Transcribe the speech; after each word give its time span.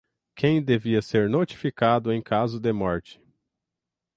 quem 0.35 0.63
devia 0.63 0.99
ser 0.99 1.29
notificado 1.29 2.11
em 2.11 2.23
caso 2.23 2.59
de 2.59 2.73
morte 2.73 3.21